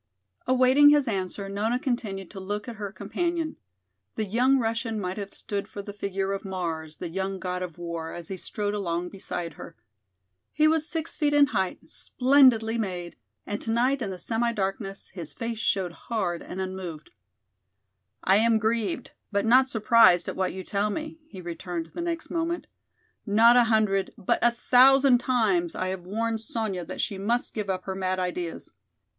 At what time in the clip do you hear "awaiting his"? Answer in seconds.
0.47-1.07